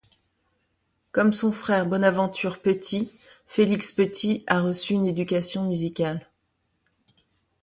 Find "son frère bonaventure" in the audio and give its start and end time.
1.31-2.59